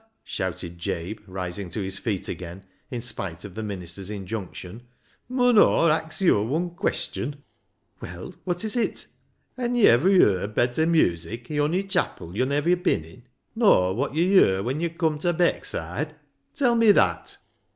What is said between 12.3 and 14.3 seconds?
yo'n iver been in, nor wot yo'